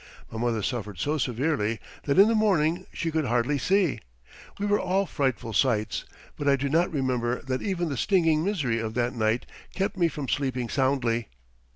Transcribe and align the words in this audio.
My 0.31 0.39
mother 0.39 0.63
suffered 0.63 0.97
so 0.97 1.19
severely 1.19 1.79
that 2.05 2.17
in 2.17 2.27
the 2.27 2.33
morning 2.33 2.87
she 2.91 3.11
could 3.11 3.25
hardly 3.25 3.59
see. 3.59 3.99
We 4.57 4.65
were 4.65 4.79
all 4.79 5.05
frightful 5.05 5.53
sights, 5.53 6.05
but 6.35 6.47
I 6.49 6.55
do 6.55 6.69
not 6.69 6.91
remember 6.91 7.43
that 7.43 7.61
even 7.61 7.89
the 7.89 7.97
stinging 7.97 8.43
misery 8.43 8.79
of 8.79 8.95
that 8.95 9.13
night 9.13 9.45
kept 9.75 9.97
me 9.97 10.07
from 10.07 10.27
sleeping 10.27 10.69
soundly. 10.69 11.27